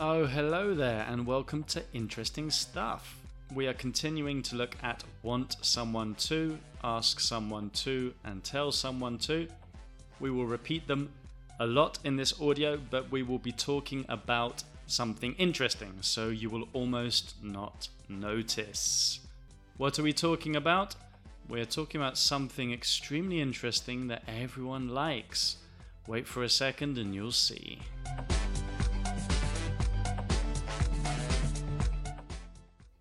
[0.00, 3.18] Oh, hello there, and welcome to Interesting Stuff.
[3.52, 9.18] We are continuing to look at want someone to, ask someone to, and tell someone
[9.18, 9.48] to.
[10.20, 11.10] We will repeat them
[11.58, 16.48] a lot in this audio, but we will be talking about something interesting, so you
[16.48, 19.18] will almost not notice.
[19.78, 20.94] What are we talking about?
[21.48, 25.56] We're talking about something extremely interesting that everyone likes.
[26.06, 27.80] Wait for a second and you'll see.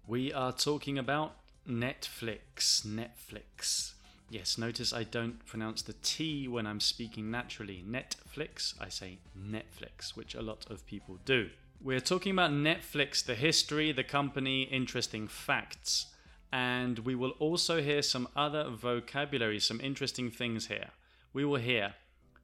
[0.07, 1.34] We are talking about
[1.70, 2.85] Netflix.
[2.85, 3.91] Netflix.
[4.30, 7.83] Yes, notice I don't pronounce the T when I'm speaking naturally.
[7.85, 11.49] Netflix, I say Netflix, which a lot of people do.
[11.83, 16.05] We're talking about Netflix, the history, the company, interesting facts,
[16.53, 20.91] and we will also hear some other vocabulary, some interesting things here.
[21.33, 21.95] We will hear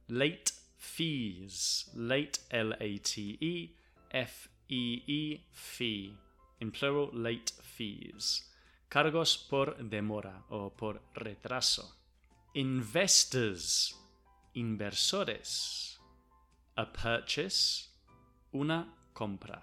[0.06, 3.70] late fees, late L A T E
[4.12, 6.18] F E E fee
[6.64, 8.42] in plural late fees.
[8.88, 11.84] Cargos por demora o por retraso.
[12.54, 13.94] Investors,
[14.54, 15.98] inversores.
[16.76, 17.88] A purchase,
[18.52, 19.62] una compra.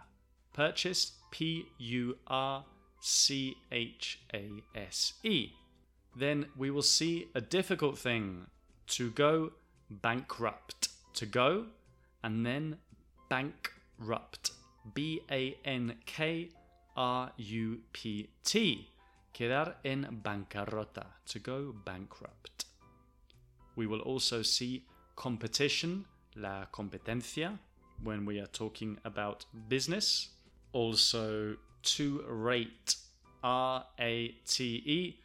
[0.53, 2.66] Purchase, P U R
[3.02, 5.49] C H A S E.
[6.15, 8.45] Then we will see a difficult thing
[8.88, 9.53] to go
[9.89, 10.89] bankrupt.
[11.15, 11.65] To go
[12.23, 12.77] and then
[13.30, 14.52] bankrupt.
[14.93, 16.49] B A N K
[16.95, 18.88] R U P T.
[19.34, 21.06] Quedar en bancarrota.
[21.25, 22.66] To go bankrupt.
[23.75, 24.83] We will also see
[25.16, 27.58] competition, la competencia,
[28.03, 30.30] when we are talking about business.
[30.73, 32.95] Also, to rate,
[33.44, 35.20] R A T E,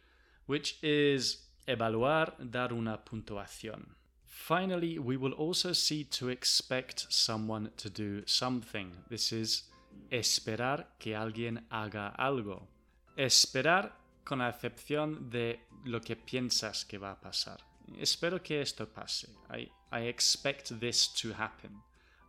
[0.45, 1.37] which is
[1.67, 3.95] evaluar, dar una puntuación.
[4.25, 8.91] Finally, we will also see to expect someone to do something.
[9.09, 9.63] This is
[10.09, 12.67] esperar que alguien haga algo.
[13.15, 17.59] Esperar con la excepción de lo que piensas que va a pasar.
[17.99, 19.29] Espero que esto pase.
[19.49, 21.81] I, I expect this to happen.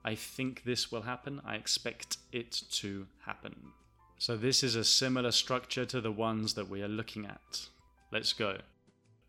[0.05, 1.41] I think this will happen.
[1.45, 3.73] I expect it to happen.
[4.19, 7.69] So, this is a similar structure to the ones that we are looking at.
[8.11, 8.59] Let's go.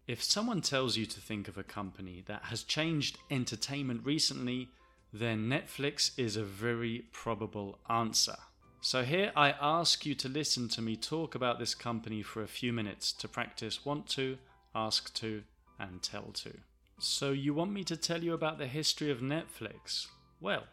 [0.08, 4.70] If someone tells you to think of a company that has changed entertainment recently,
[5.12, 8.38] then Netflix is a very probable answer.
[8.82, 12.48] So, here I ask you to listen to me talk about this company for a
[12.48, 14.38] few minutes to practice want to,
[14.74, 15.44] ask to,
[15.78, 16.54] and tell to.
[16.98, 20.08] So, you want me to tell you about the history of Netflix?
[20.40, 20.64] Well,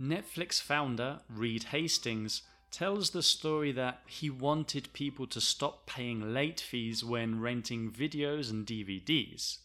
[0.00, 6.60] Netflix founder Reed Hastings tells the story that he wanted people to stop paying late
[6.60, 9.58] fees when renting videos and DVDs.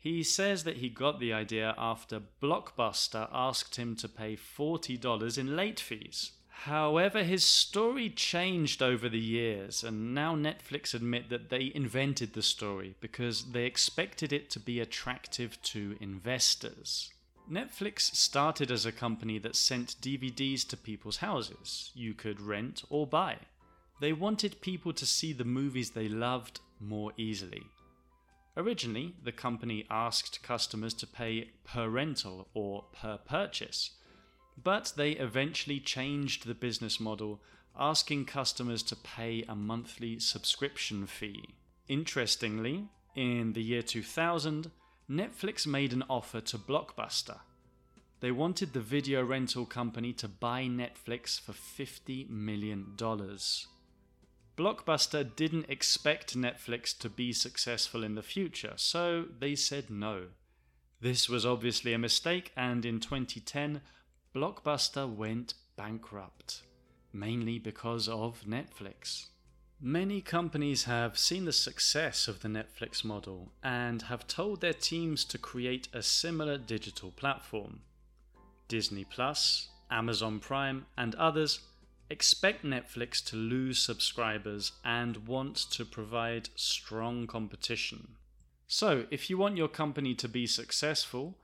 [0.00, 5.54] He says that he got the idea after Blockbuster asked him to pay $40 in
[5.54, 6.32] late fees.
[6.64, 12.42] However, his story changed over the years, and now Netflix admit that they invented the
[12.42, 17.12] story because they expected it to be attractive to investors.
[17.50, 21.90] Netflix started as a company that sent DVDs to people's houses.
[21.94, 23.36] You could rent or buy.
[24.00, 27.64] They wanted people to see the movies they loved more easily.
[28.60, 33.92] Originally, the company asked customers to pay per rental or per purchase,
[34.62, 37.40] but they eventually changed the business model,
[37.78, 41.42] asking customers to pay a monthly subscription fee.
[41.88, 42.84] Interestingly,
[43.16, 44.70] in the year 2000,
[45.10, 47.38] Netflix made an offer to Blockbuster.
[48.20, 52.94] They wanted the video rental company to buy Netflix for $50 million.
[54.56, 60.26] Blockbuster didn't expect Netflix to be successful in the future, so they said no.
[61.00, 63.80] This was obviously a mistake, and in 2010,
[64.34, 66.62] Blockbuster went bankrupt,
[67.12, 69.28] mainly because of Netflix.
[69.80, 75.24] Many companies have seen the success of the Netflix model and have told their teams
[75.24, 77.80] to create a similar digital platform.
[78.68, 81.60] Disney Plus, Amazon Prime, and others
[82.10, 88.16] expect Netflix to lose subscribers and want to provide strong competition.
[88.66, 91.36] So, if you want your company to be successful,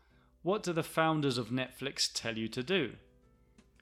[0.43, 2.93] what do the founders of Netflix tell you to do?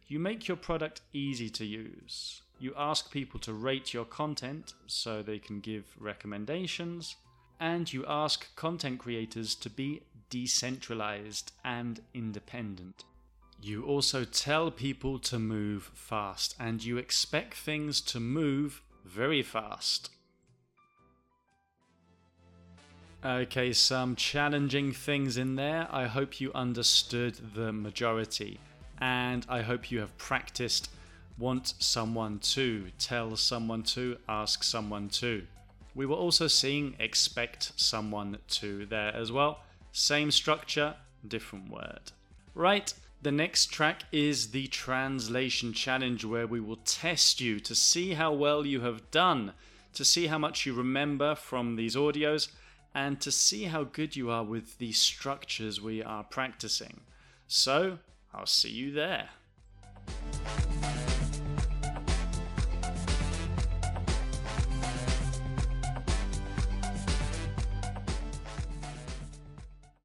[0.07, 2.43] You make your product easy to use.
[2.59, 7.17] You ask people to rate your content so they can give recommendations,
[7.59, 13.05] and you ask content creators to be decentralized and independent.
[13.67, 20.11] You also tell people to move fast, and you expect things to move very fast.
[23.25, 25.89] Okay, some challenging things in there.
[25.91, 28.61] I hope you understood the majority,
[28.99, 30.91] and I hope you have practiced
[31.39, 35.43] want someone to, tell someone to, ask someone to.
[35.95, 39.61] We were also seeing expect someone to there as well.
[39.93, 40.97] Same structure,
[41.27, 42.13] different word.
[42.55, 48.15] Right, the next track is the translation challenge where we will test you to see
[48.15, 49.53] how well you have done,
[49.95, 52.49] to see how much you remember from these audios,
[52.95, 57.01] and to see how good you are with the structures we are practicing.
[57.49, 57.99] So,
[58.33, 59.31] I'll see you there.